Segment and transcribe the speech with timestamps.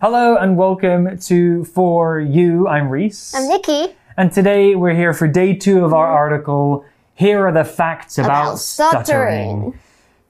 [0.00, 2.66] Hello and welcome to For You.
[2.68, 3.34] I'm Reese.
[3.34, 3.94] I'm Nikki.
[4.16, 6.84] And today we're here for day two of our article.
[7.14, 9.78] Here are the facts about, About stuttering.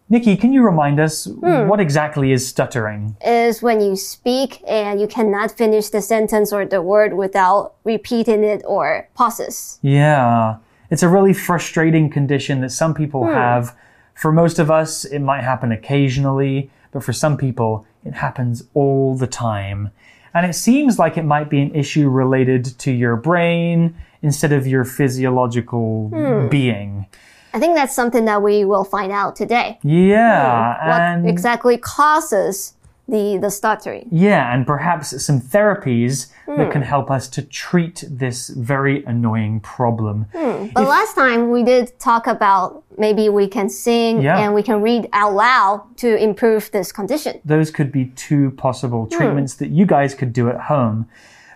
[0.09, 1.69] Nikki, can you remind us Hmm.
[1.69, 3.15] what exactly is stuttering?
[3.25, 8.43] Is when you speak and you cannot finish the sentence or the word without repeating
[8.43, 9.79] it or pauses.
[9.83, 10.57] Yeah,
[10.91, 13.35] it's a really frustrating condition that some people Hmm.
[13.35, 13.77] have.
[14.15, 19.17] For most of us, it might happen occasionally, but for some people, it happens all
[19.17, 19.91] the time.
[20.33, 24.67] And it seems like it might be an issue related to your brain instead of
[24.67, 26.49] your physiological Hmm.
[26.49, 27.07] being.
[27.53, 29.79] I think that's something that we will find out today.
[29.83, 30.89] Yeah, Hmm.
[30.89, 32.75] What and exactly causes
[33.11, 34.09] the, the stuttering?
[34.11, 36.57] yeah, and perhaps some therapies Hmm.
[36.57, 40.27] that can help us to treat this very annoying problem.
[40.75, 44.39] But last time we did talk about maybe we can sing Yeah.
[44.41, 47.41] and we can read out loud to improve this condition.
[47.45, 49.17] those could be two possible Hmm.
[49.17, 51.07] treatments that you guys could do at home.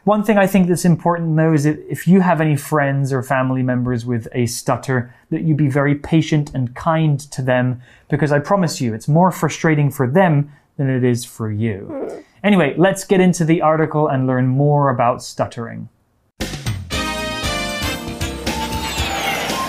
[0.05, 3.23] One thing I think that's important though is that if you have any friends or
[3.23, 8.31] family members with a stutter, that you be very patient and kind to them because
[8.31, 11.87] I promise you it's more frustrating for them than it is for you.
[11.91, 12.21] Hmm.
[12.43, 15.89] Anyway, let's get into the article and learn more about stuttering.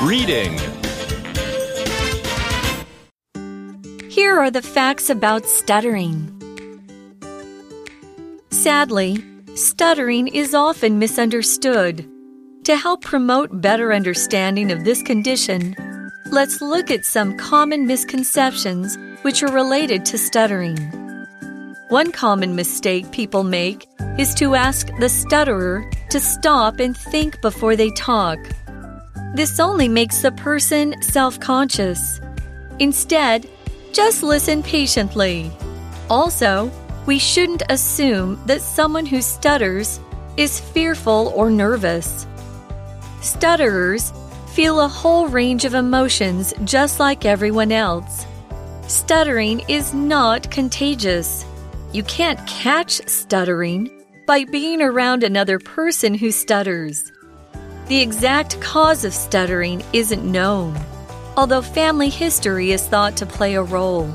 [0.04, 0.60] Reading.
[4.10, 6.32] Here are the facts about stuttering.
[8.50, 9.24] Sadly,
[9.56, 12.10] stuttering is often misunderstood.
[12.66, 15.76] To help promote better understanding of this condition,
[16.32, 20.78] let's look at some common misconceptions which are related to stuttering.
[21.90, 23.88] One common mistake people make
[24.18, 28.40] is to ask the stutterer to stop and think before they talk.
[29.36, 32.20] This only makes the person self conscious.
[32.80, 33.48] Instead,
[33.94, 35.52] just listen patiently.
[36.10, 36.72] Also,
[37.06, 40.00] we shouldn't assume that someone who stutters
[40.38, 42.26] is fearful or nervous.
[43.22, 44.12] Stutterers
[44.56, 48.26] feel a whole range of emotions just like everyone else.
[48.88, 51.44] Stuttering is not contagious.
[51.92, 53.92] You can't catch stuttering
[54.26, 57.12] by being around another person who stutters.
[57.88, 60.80] The exact cause of stuttering isn't known,
[61.36, 64.10] although family history is thought to play a role.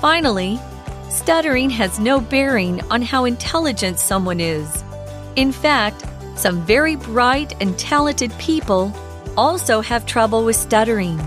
[0.00, 0.60] Finally,
[1.08, 4.84] stuttering has no bearing on how intelligent someone is.
[5.34, 6.04] In fact,
[6.36, 8.94] some very bright and talented people
[9.40, 11.18] also have trouble with stuttering.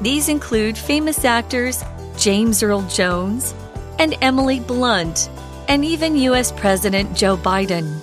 [0.00, 1.84] These include famous actors
[2.16, 3.52] James Earl Jones
[3.98, 5.28] and Emily Blunt,
[5.68, 8.00] and even US President Joe Biden.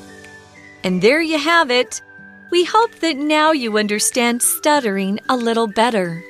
[0.84, 2.03] And there you have it.
[2.51, 6.24] We hope that now you understand stuttering a little better.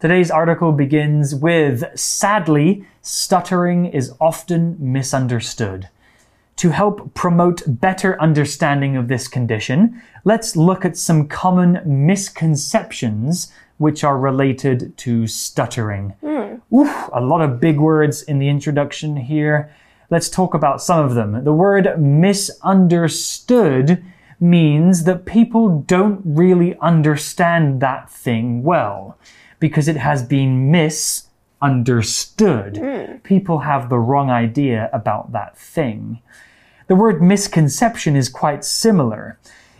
[0.00, 5.88] Today's article begins with Sadly, stuttering is often misunderstood.
[6.58, 14.02] To help promote better understanding of this condition, let's look at some common misconceptions which
[14.02, 16.16] are related to stuttering.
[16.20, 16.56] Hmm.
[16.74, 19.72] Oof, a lot of big words in the introduction here.
[20.10, 21.44] Let's talk about some of them.
[21.44, 24.04] The word misunderstood
[24.40, 29.16] means that people don't really understand that thing well
[29.60, 32.78] because it has been misunderstood.
[32.78, 33.18] Hmm.
[33.18, 36.20] People have the wrong idea about that thing.
[36.87, 39.37] The word misconception is quite similar.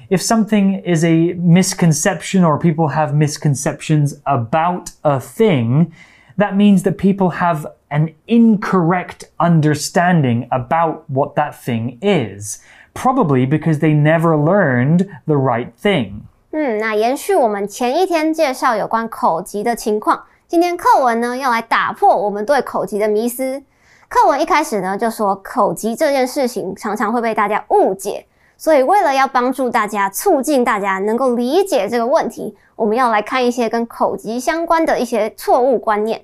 [0.10, 5.92] If something is a misconception or people have misconceptions about a thing,
[6.38, 12.60] that means that people have an incorrect understanding about what that thing is.
[12.94, 16.22] Probably because they never learned the right thing.
[16.52, 23.64] 嗯，那延续我们前一天介绍有关口疾的情况，今天课文呢要来打破我们对口疾的迷思。
[24.09, 28.25] 课文一开始呢就说口疾这件事情常常会被大家误解，
[28.57, 36.23] 所以为了要帮助大家，促进大家能够理解这个问题，我们要来看一些跟口疾相关的一些错误观念。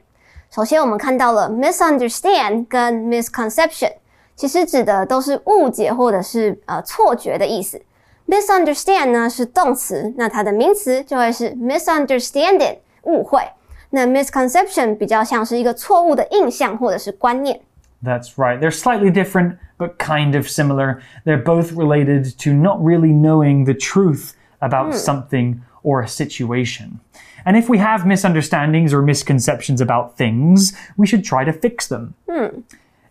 [0.51, 3.93] 首先，我们看到了 misunderstand 跟 misconception，
[4.35, 7.83] 其实指的都是误解或者是呃错觉的意思。
[8.27, 13.43] misunderstand 呢是动词，那它的名词就会是 misunderstanding 误会。
[13.91, 17.61] 那 misconception 比较像是一个错误的印象或者是观念。
[18.05, 18.61] That's right.
[18.61, 21.03] They're slightly different, but kind of similar.
[21.25, 24.99] They're both related to not really knowing the truth about hmm.
[24.99, 27.01] something or a situation.
[27.47, 32.15] And if we have misunderstandings or misconceptions about things, we should try to fix them.
[32.31, 32.61] Hmm.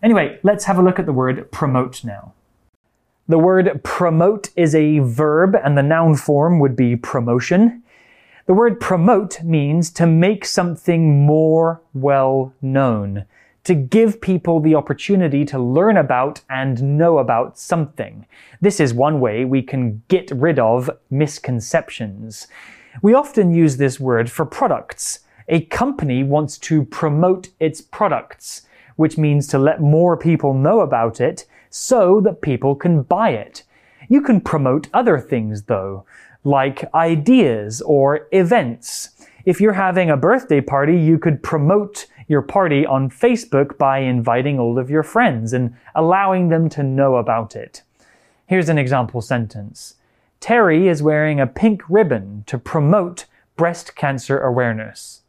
[0.02, 2.34] Anyway, let's have a look at the word promote now.
[3.28, 7.82] The word promote is a verb, and the noun form would be promotion.
[8.46, 13.26] The word promote means to make something more well known,
[13.64, 18.26] to give people the opportunity to learn about and know about something.
[18.62, 22.48] This is one way we can get rid of misconceptions.
[23.02, 25.20] We often use this word for products.
[25.48, 28.64] A company wants to promote its products,
[28.98, 33.64] which means to let more people know about it so that people can buy it.
[34.10, 36.06] You can promote other things though,
[36.44, 39.10] like ideas or events.
[39.46, 44.59] If you're having a birthday party, you could promote your party on Facebook by inviting
[44.59, 47.83] all of your friends and allowing them to know about it.
[48.47, 49.95] Here's an example sentence
[50.41, 53.25] Terry is wearing a pink ribbon to promote
[53.57, 55.21] breast cancer awareness.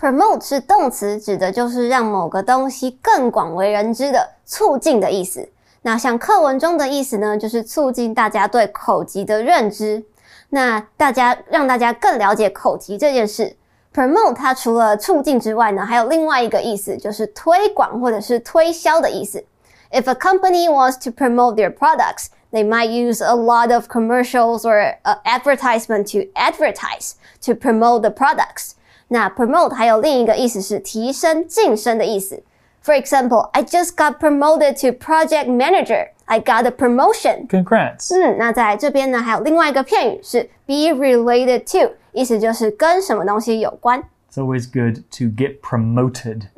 [0.00, 5.48] Promote 是动词，指的就是让某个东西更广为人知的、促进的意思。
[5.82, 10.04] 那像课文中的意思呢，就是促进大家对口疾的认知。
[10.50, 13.56] 那大家让大家更了解口疾这件事。
[13.94, 19.44] Promote 它除了促进之外呢，还有另外一个意思，就是推广或者是推销的意思。
[19.90, 24.96] If a company wants to promote their products, they might use a lot of commercials or
[25.02, 28.72] uh, advertisement to advertise to promote the products.
[29.08, 32.42] 那 promote 还有另一个意思是提升、晋升的意思。
[32.82, 36.08] For example, I just got promoted to project manager.
[36.26, 37.46] I got a promotion.
[37.48, 38.14] Congrats.
[38.14, 44.02] 嗯，那在这边呢，还有另外一个片语是 be related to，意思就是跟什么东西有关。
[44.30, 46.48] It's always good to get promoted.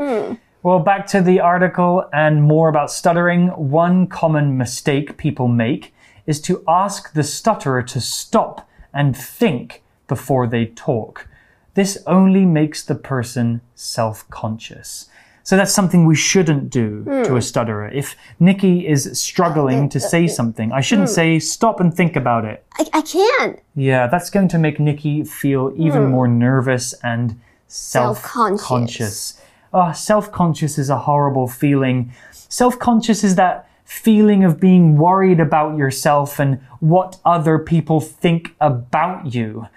[0.62, 3.50] Well, back to the article and more about stuttering.
[3.56, 5.92] One common mistake people make
[6.26, 11.26] is to ask the stutterer to stop and think before they talk.
[11.74, 15.08] This only makes the person self conscious.
[15.45, 17.39] So that's something we shouldn't do to a hmm.
[17.39, 17.87] stutterer.
[17.89, 21.13] If Nikki is struggling to say something, I shouldn't hmm.
[21.13, 22.65] say, stop and think about it.
[22.79, 23.61] I I can.
[23.75, 26.09] Yeah, that's going to make Nikki feel even hmm.
[26.09, 28.65] more nervous and self Self-conscious.
[28.65, 29.41] conscious.
[29.71, 32.11] Oh, ah, self conscious is a horrible feeling.
[32.31, 38.55] Self conscious is that feeling of being worried about yourself and what other people think
[38.59, 39.67] about you.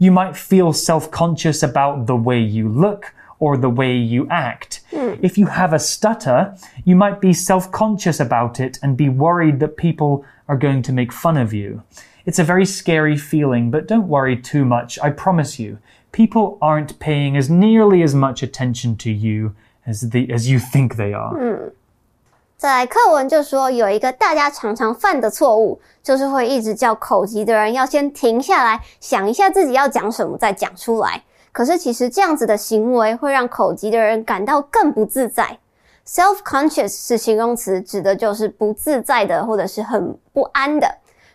[0.00, 4.81] You might feel self conscious about the way you look or the way you act.
[5.21, 6.55] If you have a stutter,
[6.85, 10.91] you might be self conscious about it and be worried that people are going to
[10.91, 11.81] make fun of you.
[12.25, 14.97] It's a very scary feeling, but don't worry too much.
[15.01, 15.77] I promise you,
[16.11, 19.53] people aren't paying as nearly as much attention to you
[19.85, 21.71] as the as you think they are.
[22.57, 31.21] 再来课文就说有一个大家常常犯的错误，就是会一直叫口疾的人要先停下来想一下自己要讲什么再讲出来。
[31.52, 35.58] 可是其实这样子的行为会让口疾的人感到更不自在。
[36.06, 40.92] Self-conscious 是形容词，指的就是不自在的或者是很不安的。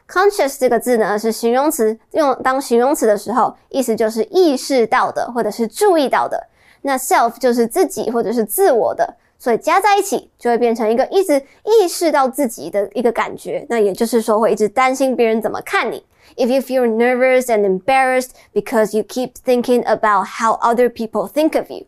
[0.09, 6.47] Conscious 这个字呢是形容词，用当形容词的时候，意思就是意识到的或者是注意到的。
[6.81, 13.65] 那 self 就是自己或者是自我的，所以加在一起就会变成一个一直意识到自己的一个感觉。
[13.69, 16.03] 那也就是说会一直担心别人怎么看你。
[16.37, 21.69] If you feel nervous and embarrassed because you keep thinking about how other people think of
[21.71, 21.87] you.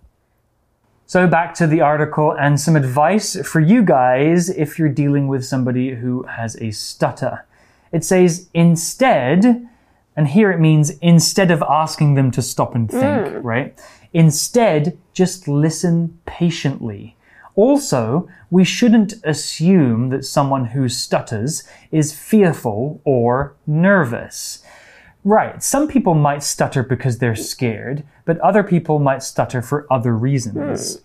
[1.06, 5.44] So back to the article and some advice for you guys if you're dealing with
[5.44, 7.46] somebody who has a stutter.
[7.92, 9.68] It says instead,
[10.16, 13.38] and here it means instead of asking them to stop and think, hmm.
[13.42, 13.80] right?
[14.14, 17.16] Instead, just listen patiently.
[17.60, 24.64] Also, we shouldn't assume that someone who stutters is fearful or nervous.
[25.26, 30.16] Right, some people might stutter because they're scared, but other people might stutter for other
[30.16, 30.96] reasons.
[30.96, 31.04] Hmm.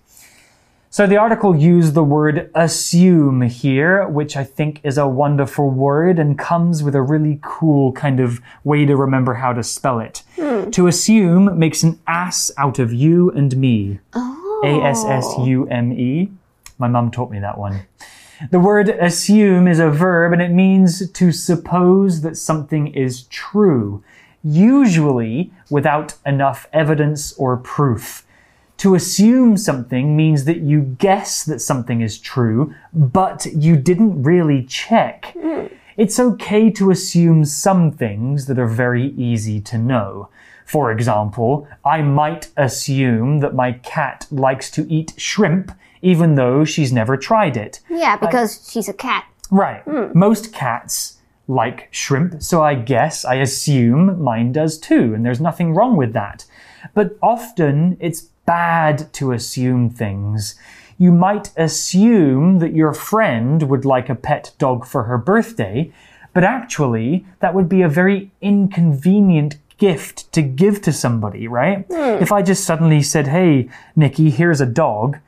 [0.90, 6.20] So the article used the word assume here, which I think is a wonderful word
[6.20, 10.23] and comes with a really cool kind of way to remember how to spell it.
[10.37, 10.70] Hmm.
[10.70, 13.99] To assume makes an ass out of you and me.
[14.12, 14.61] Oh.
[14.64, 16.30] A S S U M E.
[16.78, 17.87] My mum taught me that one.
[18.50, 24.02] The word assume is a verb and it means to suppose that something is true,
[24.43, 28.26] usually without enough evidence or proof.
[28.78, 34.64] To assume something means that you guess that something is true, but you didn't really
[34.64, 35.37] check.
[35.97, 40.28] It's okay to assume some things that are very easy to know.
[40.66, 45.71] For example, I might assume that my cat likes to eat shrimp
[46.04, 47.80] even though she's never tried it.
[47.88, 49.26] Yeah, because she's a cat.
[49.50, 49.82] Right.
[49.82, 50.16] Hmm.
[50.16, 51.18] Most cats
[51.49, 56.12] like shrimp, so I guess I assume mine does too, and there's nothing wrong with
[56.12, 56.44] that.
[56.92, 60.54] But often it's bad to assume things.
[60.99, 65.92] You might assume that your friend would like a pet dog for her birthday,
[66.34, 71.87] but actually, that would be a very inconvenient gift to give to somebody, right?
[71.90, 72.23] Hmm.
[72.23, 75.18] If I just suddenly said, Hey, Nikki, here's a dog,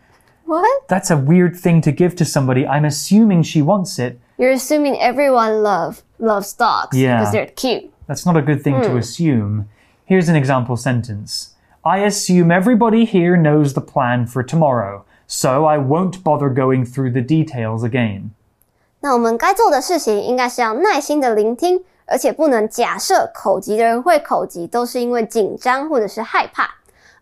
[0.45, 0.87] What?
[0.87, 2.67] That's a weird thing to give to somebody.
[2.67, 4.19] I'm assuming she wants it.
[4.37, 7.19] You're assuming everyone love loves dogs Yeah.
[7.19, 7.89] because they're cute.
[8.07, 9.69] That's not a good thing to assume.
[10.05, 15.77] Here's an example sentence I assume everybody here knows the plan for tomorrow, so I
[15.77, 18.31] won't bother going through the details again.
[18.99, 26.69] 那我们该做的事情应该是要耐心的聆听，而且不能假设口疾的人会口疾都是因为紧张或者是害怕。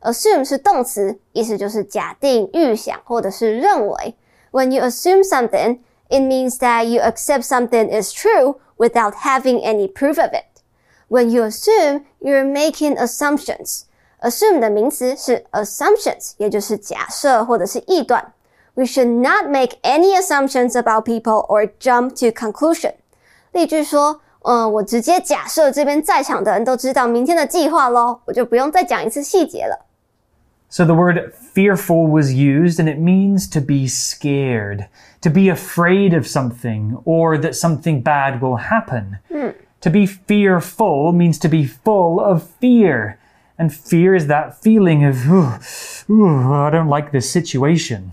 [0.03, 4.15] Assume 是动词，意思就是假定、预想或者是认为。
[4.51, 5.79] When you assume something,
[6.09, 10.45] it means that you accept something is true without having any proof of it.
[11.09, 13.83] When you assume, you're making assumptions.
[14.21, 18.33] Assume 的名词是 assumptions，也就是假设或者是臆断。
[18.75, 22.93] We should not make any assumptions about people or jump to conclusion.
[23.51, 29.82] 例句说，嗯，我直接假设这边在场的人都知道明天的计划咯，我就不用再讲一次细节了。
[30.74, 34.88] So the word fearful was used, and it means to be scared,
[35.20, 39.20] to be afraid of something, or that something bad will happen.
[39.30, 39.50] Hmm.
[39.82, 43.20] To be fearful means to be full of fear.
[43.56, 45.60] And fear is that feeling of, ooh,
[46.10, 48.10] ooh, I don't like this situation.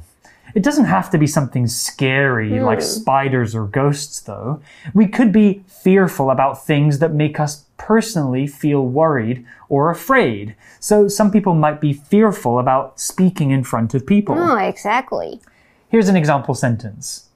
[0.53, 2.85] It doesn't have to be something scary like hmm.
[2.85, 4.61] spiders or ghosts, though.
[4.93, 10.55] We could be fearful about things that make us personally feel worried or afraid.
[10.79, 14.35] So some people might be fearful about speaking in front of people.
[14.37, 15.41] Oh, exactly.
[15.89, 17.29] Here's an example sentence.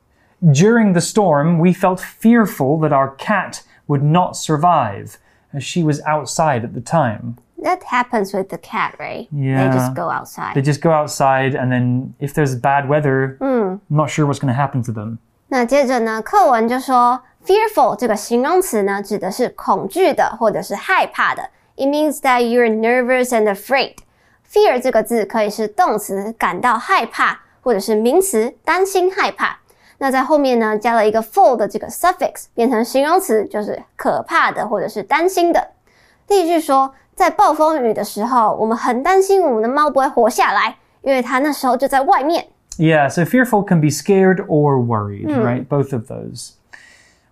[0.52, 5.18] During the storm, we felt fearful that our cat would not survive,
[5.54, 9.29] as she was outside at the time That happens with the cat, right?
[9.31, 9.69] Yeah.
[9.69, 10.55] They just go outside.
[10.55, 14.53] They just go outside, and then if there's bad weather, I'm not sure what's going
[14.53, 15.19] to happen to them.
[15.49, 21.51] 那接着呢，课文就说 fearful 这个形容词呢，指的是恐惧的或者是害怕的。
[21.77, 23.97] It means that you're nervous and afraid.
[24.51, 29.59] Fear 这个字可以是动词，感到害怕，或者是名词，担心害怕。
[29.99, 35.73] 那在后面呢，加了一个 full 的这个 suffix，变成形容词，就是可怕的或者是担心的。
[36.29, 42.47] 例句说， 在暴风雨的时候，我们很担心我们的猫不会活下来，因为它那时候就在外面。
[42.79, 45.67] Yeah, so fearful can be scared or worried, right?
[45.67, 46.53] Both of those.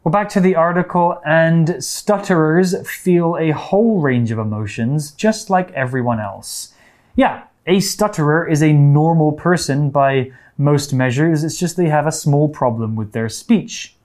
[0.03, 5.73] Well, back to the article, and stutterers feel a whole range of emotions just like
[5.75, 6.75] everyone else.
[7.15, 12.13] Yeah, a stutterer is a normal person by most measures, it's just they have a
[12.13, 13.97] small problem with their speech.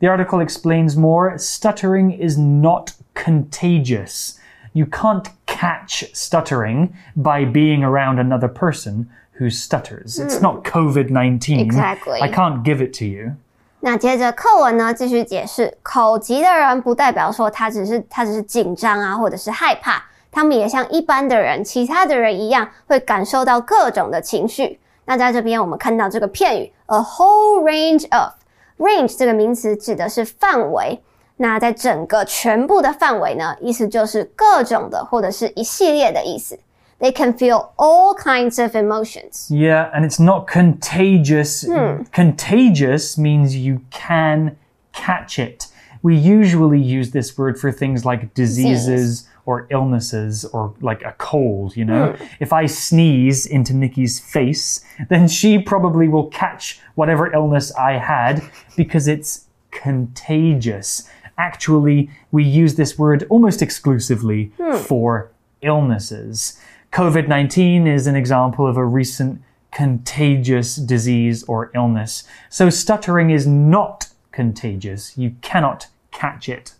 [0.00, 4.38] The article explains more stuttering is not contagious.
[4.74, 9.06] You can't catch stuttering by being around another person
[9.38, 10.18] who stutters.
[10.18, 11.58] It's not COVID 19.
[11.58, 12.20] Exactly.
[12.20, 13.32] I can't give it to you.
[13.80, 24.78] 那接着课文呢，继续解释，口疾的人不代表说他只是他只是紧张啊，或者是害怕，他们也像一般的人、其他的人一样，会感受到各种的情绪。
[25.06, 28.34] 那在这边我们看到这个片语 a whole range of
[28.78, 31.00] range 这个名词指的是范围。
[31.36, 36.58] 那在整个全部的范围呢，意思就是各种的或者是一系列的意思。
[36.98, 39.48] They can feel all kinds of emotions.
[39.48, 41.64] Yeah, and it's not contagious.
[42.12, 44.56] Contagious means you can
[44.92, 45.68] catch it.
[46.02, 51.74] We usually use this word for things like diseases or illnesses or like a cold,
[51.74, 52.14] you know?
[52.38, 58.42] If I sneeze into Nikki's face, then she probably will catch whatever illness I had
[58.76, 61.08] because it's contagious.
[61.36, 64.50] Actually, we use this word almost exclusively
[64.84, 65.30] for
[65.62, 66.58] illnesses.
[66.92, 69.38] COVID 19 is an example of a recent
[69.70, 72.24] contagious disease or illness.
[72.50, 75.16] So, stuttering is not contagious.
[75.16, 76.72] You cannot catch it.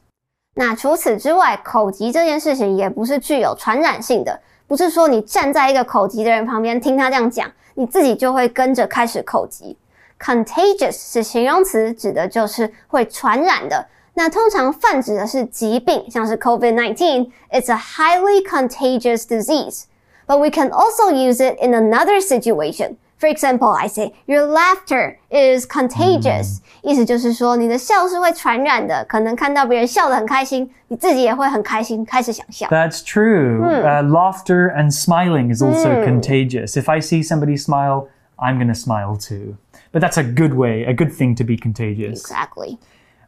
[0.56, 9.76] 那除此之外，口疾这件事情也不是具有传染性的，不是说你站在一个口疾的人旁边听他这样讲，你自己就会跟着开始口疾。
[10.18, 13.86] Contagious 是形容词，指的就是会传染的。
[14.14, 19.84] 那通常泛指的是疾病，像是 COVID-19，it's a highly contagious disease.
[20.26, 22.96] But we can also use it in another situation.
[23.18, 32.66] For example, I say your laughter is contagious，、意思就是说你的笑是会传染的，可能看到别人笑得很开心，你自己也会很开心，开始想笑。
[32.68, 33.60] That's true.
[33.62, 36.76] Uh, laughter and smiling is also contagious.
[36.76, 39.56] If I see somebody smile, I'm going to smile too.
[39.92, 42.20] But that's a good way, a good thing to be contagious.
[42.20, 42.78] Exactly.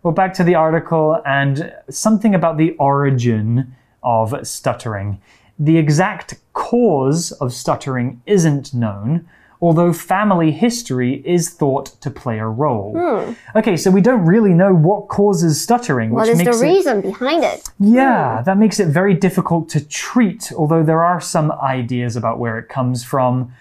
[0.03, 5.19] Well, back to the article and something about the origin of stuttering.
[5.59, 9.27] The exact cause of stuttering isn't known,
[9.59, 12.93] although family history is thought to play a role.
[12.95, 13.33] Hmm.
[13.57, 16.63] Okay, so we don't really know what causes stuttering, What which is the makes it
[16.63, 17.67] reason behind it?
[17.79, 18.43] yeah, hmm.
[18.43, 22.69] that makes it very difficult to treat, although there are some ideas about where it
[22.69, 23.51] comes from.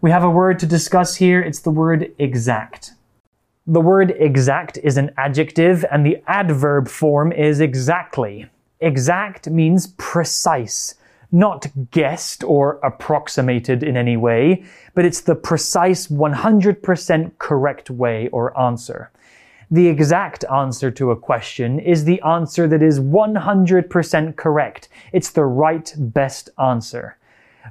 [0.00, 1.40] We have a word to discuss here.
[1.40, 2.93] It's the word exact.
[3.66, 8.44] The word exact is an adjective, and the adverb form is exactly.
[8.80, 10.96] Exact means precise,
[11.32, 18.58] not guessed or approximated in any way, but it's the precise 100% correct way or
[18.60, 19.10] answer.
[19.70, 24.88] The exact answer to a question is the answer that is 100% correct.
[25.14, 27.16] It's the right best answer.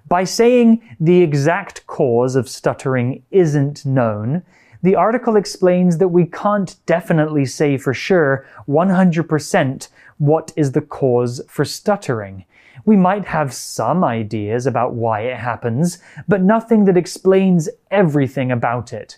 [0.08, 4.42] By saying the exact cause of stuttering isn't known,
[4.84, 9.88] the article explains that we can't definitely say for sure 100%
[10.18, 12.46] what is the cause for stuttering.
[12.86, 18.92] We might have some ideas about why it happens, but nothing that explains everything about
[18.92, 19.18] it.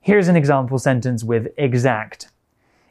[0.00, 2.28] Here's an example sentence with exact.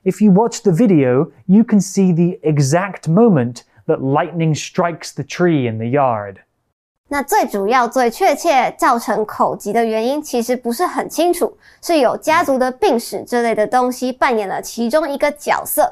[0.03, 5.24] If you watch the video, you can see the exact moment that lightning strikes the
[5.24, 6.41] tree in the yard.
[7.13, 15.91] 那最主要、最确切造成口疾的原因，其实不是很清楚，是有家族的病史这类的东西扮演了其中一个角色。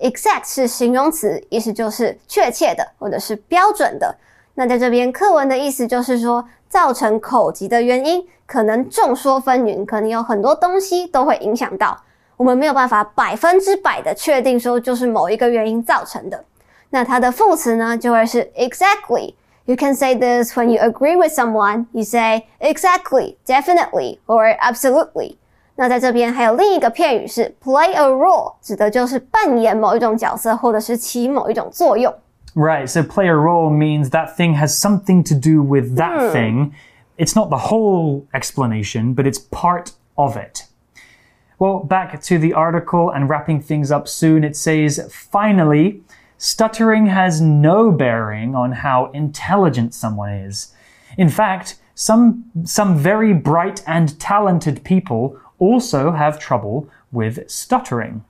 [0.00, 4.12] Exact 是形容词，意思就是确切的或者是标准的。
[4.54, 11.96] 那在这边课文的意思就是说，造成口疾的原因可能众说纷纭，可能有很多东西都会影响到，
[12.36, 16.44] 我们没有办法百分之百的确定说就是某一个原因造成的。
[16.90, 19.32] 那它的副词呢，就会是 exactly。
[19.65, 21.85] You can say this when you agree with someone.
[21.93, 25.37] You say exactly, definitely, or absolutely.
[25.75, 32.13] 那在这边还有另一个片语是 play a role，指的就是扮演某一种角色或者是起某一种作用。
[32.53, 36.71] Right, so play a role means that thing has something to do with that thing.
[37.17, 40.65] It's not the whole explanation, but it's part of it.
[41.57, 46.01] Well, back to the article and wrapping things up soon, it says, finally,
[46.38, 50.74] stuttering has no bearing on how intelligent someone is.
[51.16, 58.22] In fact, some, some very bright and talented people also have trouble with stuttering.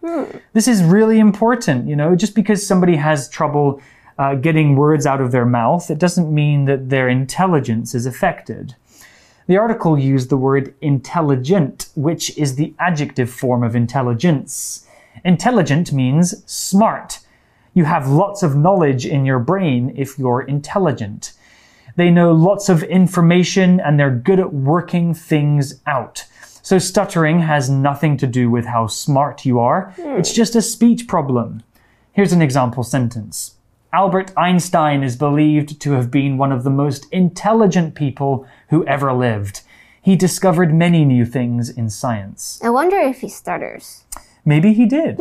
[0.52, 3.80] This is really important, you know, just because somebody has trouble
[4.18, 8.76] uh, getting words out of their mouth, it doesn't mean that their intelligence is affected.
[9.46, 14.86] The article used the word intelligent, which is the adjective form of intelligence.
[15.24, 17.20] Intelligent means smart.
[17.75, 21.33] You have lots of knowledge in your brain if you're intelligent.
[21.95, 26.25] They know lots of information and they're good at working things out.
[26.61, 29.93] So stuttering has nothing to do with how smart you are.
[29.97, 31.63] It's just a speech problem.
[32.13, 33.55] Here's an example sentence.
[33.93, 39.11] Albert Einstein is believed to have been one of the most intelligent people who ever
[39.11, 39.61] lived.
[40.01, 42.59] He discovered many new things in science.
[42.63, 44.05] I wonder if he stutters.
[44.45, 45.17] Maybe he did.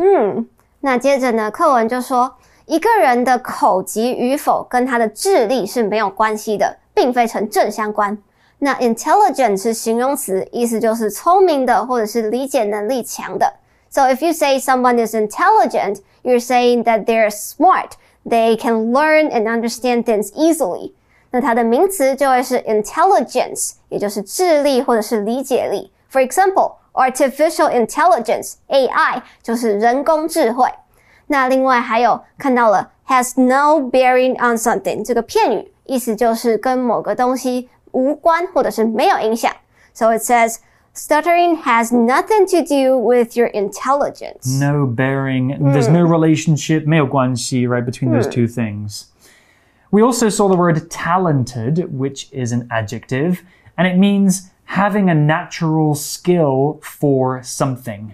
[0.83, 8.18] 那接着呢，课文就说， 一个人的口疾与否跟他的智力是没有关系的，并非成正相关。
[8.58, 13.54] 那 intelligent 是形容词，意思就是聪明的或者是理解能力强的。
[13.88, 17.90] So if you say someone is intelligent, you're saying that they're smart.
[18.28, 20.92] They can learn and understand things easily.
[21.30, 25.92] 那它的名词就会是 intelligence，也就是智力或者是理解力。
[26.10, 30.68] For example, artificial intelligence AI 就是人工智慧。
[31.27, 39.51] 那另外还有看到了 has no bearing on something 这个片语，意思就是跟某个东西无关或者是没有影响。
[39.93, 40.57] So it says
[40.93, 44.59] stuttering has nothing to do with your intelligence.
[44.59, 49.05] No bearing, there's no relationship, 没有关系, right, between those two things.
[49.89, 53.39] We also saw the word talented, which is an adjective,
[53.75, 58.13] and it means having a natural skill for something.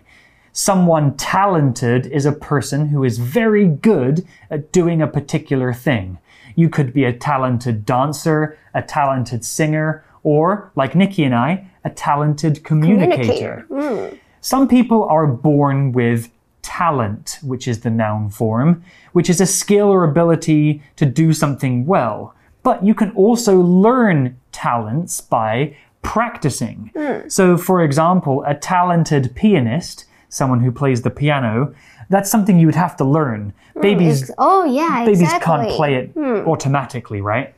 [0.53, 6.19] Someone talented is a person who is very good at doing a particular thing.
[6.57, 11.91] You could be a talented dancer, a talented singer, or, like Nikki and I, a
[11.91, 13.67] talented communicator.
[13.71, 14.17] Hmm.
[14.43, 19.88] Some people are born with talent, which is the noun form, which is a skill
[19.88, 22.35] or ability to do something well.
[22.62, 26.91] But you can also learn talents by practicing.
[26.95, 27.29] Hmm.
[27.29, 31.74] So, for example, a talented pianist, someone who plays the piano,
[32.10, 33.54] that's something you would have to learn.
[33.82, 35.46] Babies Ex- oh yeah, babies exactly.
[35.46, 37.54] can't play it automatically, right?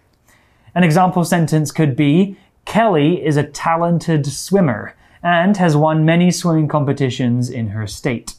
[0.73, 6.67] An example sentence could be Kelly is a talented swimmer and has won many swimming
[6.67, 8.35] competitions in her state.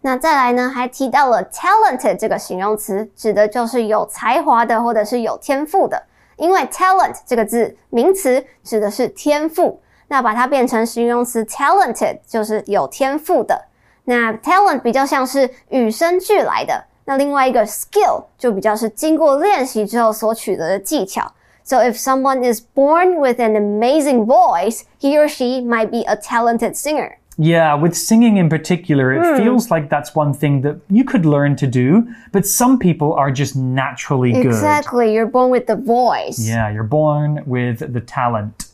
[0.00, 6.04] 那再来呢，还提到了 talented 这个形容词，指的就是有才华的或者是有天赋的。
[6.36, 13.66] 因为 talent 这个字名词指的是天赋，那把它变成形容词 talented 就是有天赋的。
[14.08, 21.32] 那 talent 比较像是与生俱来的，那另外一个 skill 就比较是经过练习之后所取得的技巧。
[21.62, 26.16] So if someone is born with an amazing voice, he or she might be a
[26.16, 27.12] talented singer.
[27.36, 31.56] Yeah, with singing in particular, it feels like that's one thing that you could learn
[31.56, 34.46] to do, but some people are just naturally good.
[34.46, 36.38] Exactly, you're born with the voice.
[36.38, 38.66] Yeah, you're born with the talent.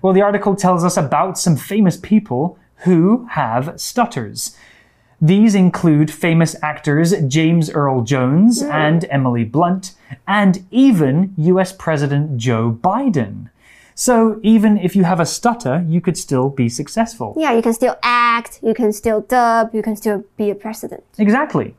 [0.00, 4.57] Well, the article tells us about some famous people who have stutters.
[5.21, 9.95] These include famous actors James Earl Jones and Emily Blunt,
[10.27, 13.49] and even US President Joe Biden.
[13.95, 17.35] So, even if you have a stutter, you could still be successful.
[17.37, 21.03] Yeah, you can still act, you can still dub, you can still be a president.
[21.17, 21.75] Exactly.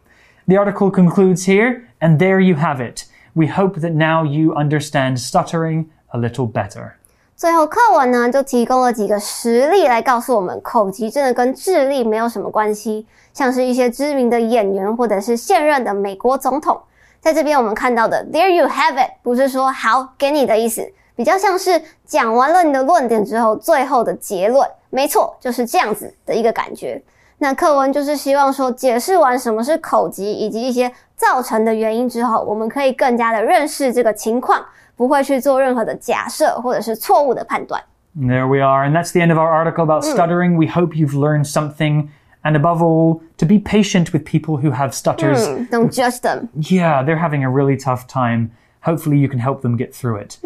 [0.46, 3.06] The article concludes here, and there you have it.
[3.34, 6.96] We hope that now you understand stuttering a little better.
[7.37, 13.05] 最后课文呢，就提供了几个实例来告诉我们，口疾真的跟智力没有什么关系。
[13.33, 16.81] 像是一些知名的演员或者是现任的美国总统，
[17.20, 24.64] 在这边我们看到的 “There you have it” 不是说好给你的意思，比较像是讲完了你的论点之后，最后的结论。
[24.90, 27.03] 没错，就是这样子的一个感觉。
[27.38, 34.64] 那课文就是希望说，解释完什么是口疾以及一些造成的原因之后，我们可以更加的认识这个情况，
[34.95, 37.82] 不会去做任何的假设或者是错误的判断。
[38.17, 40.58] There we are, and that's the end of our article about stuttering.
[40.58, 42.10] We hope you've learned something,
[42.43, 45.47] and above all, to be patient with people who have stutters.
[45.69, 46.49] Don't judge them.
[46.55, 48.51] Yeah, they're having a really tough time.
[48.82, 50.39] Hopefully, you can help them get through it.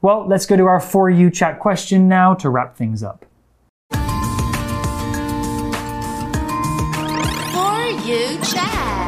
[0.00, 3.24] Well, let's go to our For You chat question now to wrap things up.
[7.52, 8.99] For you chat.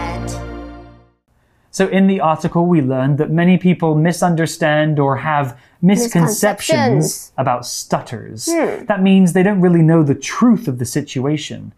[1.74, 7.32] So, in the article, we learned that many people misunderstand or have misconceptions Misconceptions.
[7.36, 8.48] about stutters.
[8.48, 8.86] Hmm.
[8.86, 11.74] That means they don't really know the truth of the situation.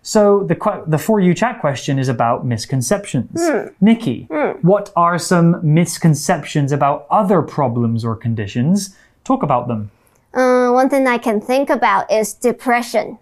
[0.00, 3.44] So, the, the For You chat question is about misconceptions.
[3.44, 3.66] Hmm.
[3.80, 4.64] Nikki, hmm.
[4.64, 8.96] what are some misconceptions about other problems or conditions?
[9.24, 9.90] Talk about them.
[10.32, 13.18] Uh, one thing I can think about is depression.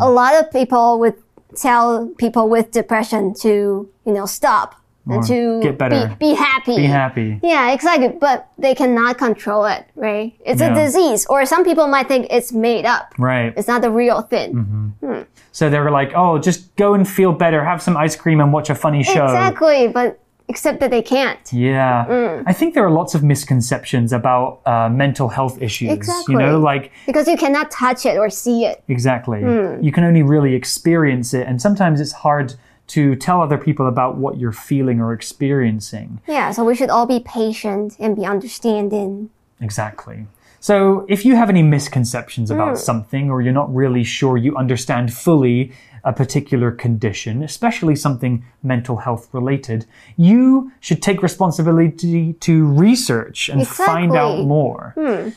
[0.00, 1.14] A lot of people would
[1.54, 6.14] tell people with depression to, you know, stop and to get better.
[6.18, 6.76] Be, be happy.
[6.76, 7.40] Be happy.
[7.42, 8.08] Yeah, exactly.
[8.08, 10.32] But they cannot control it, right?
[10.44, 10.72] It's Yeah.
[10.72, 13.14] a disease, or some people might think it's made up.
[13.18, 13.52] Right.
[13.56, 14.54] It's not the real thing.
[14.54, 15.22] Mm-hmm.
[15.50, 18.52] So they were like, oh, just go and feel better, have some ice cream and
[18.52, 19.24] watch a funny show.
[19.24, 21.38] Exactly, but except that they can't.
[21.52, 22.04] Yeah.
[22.08, 22.42] Mm.
[22.46, 25.90] I think there are lots of misconceptions about uh, mental health issues.
[25.90, 26.34] Exactly.
[26.34, 28.82] You know, like, Because you cannot touch it or see it.
[28.88, 29.40] exactly.
[29.40, 29.82] Mm.
[29.82, 31.46] You can only really experience it.
[31.46, 32.54] And sometimes it's hard
[32.88, 36.20] to tell other people about what you're feeling or experiencing.
[36.28, 39.30] Yeah, so we should all be patient and be understanding.
[39.60, 40.26] Exactly.
[40.60, 42.54] So, if you have any misconceptions Mm.
[42.54, 45.72] about something or you're not really sure you understand fully
[46.04, 53.66] a particular condition, especially something mental health related, you should take responsibility to research and
[53.66, 54.94] find out more.
[54.96, 55.28] Hmm.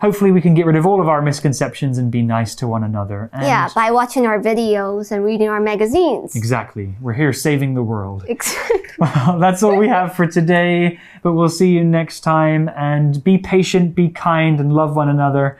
[0.00, 0.10] More.
[0.10, 2.84] Hopefully, we can get rid of all of our misconceptions and be nice to one
[2.84, 3.30] another.
[3.32, 6.34] And Yeah, by watching our videos and reading our magazines.
[6.36, 6.94] Exactly.
[7.00, 8.24] We're here saving the world.
[8.28, 8.74] Exactly.
[8.98, 12.68] Well, that's all we have for today, but we'll see you next time.
[12.76, 15.56] And be patient, be kind, and love one another.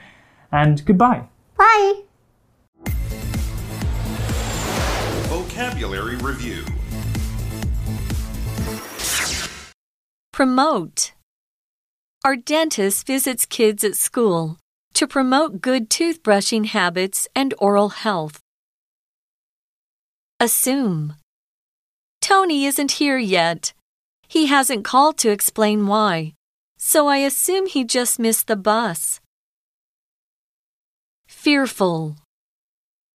[0.50, 1.22] And goodbye.
[1.56, 2.02] Bye.
[5.28, 6.64] Vocabulary Review
[10.32, 11.12] Promote.
[12.28, 14.58] Our dentist visits kids at school
[14.92, 18.40] to promote good toothbrushing habits and oral health.
[20.38, 21.14] Assume.
[22.20, 23.72] Tony isn't here yet.
[24.28, 26.34] He hasn't called to explain why,
[26.76, 29.22] so I assume he just missed the bus.
[31.28, 32.16] Fearful.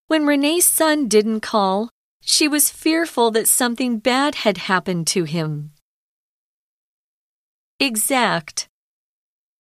[0.07, 1.91] When Renee's son didn't call,
[2.23, 5.69] she was fearful that something bad had happened to him.
[7.79, 8.69] Exact.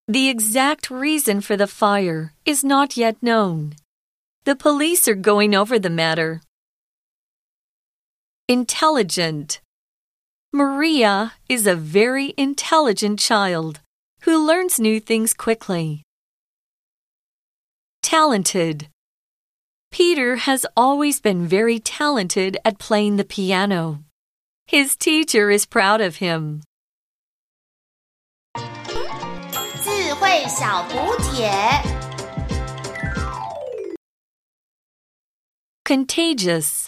[0.07, 3.75] The exact reason for the fire is not yet known.
[4.43, 6.41] The police are going over the matter.
[8.49, 9.61] Intelligent.
[10.51, 13.79] Maria is a very intelligent child
[14.23, 16.03] who learns new things quickly.
[18.01, 18.89] Talented.
[19.89, 24.03] Peter has always been very talented at playing the piano.
[24.67, 26.61] His teacher is proud of him.
[30.32, 31.52] 智慧小补帖。
[35.84, 36.86] Contagious.